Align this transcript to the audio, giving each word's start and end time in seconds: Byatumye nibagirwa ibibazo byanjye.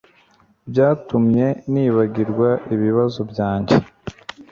Byatumye 0.71 1.47
nibagirwa 1.71 2.49
ibibazo 2.73 3.21
byanjye. 3.31 3.75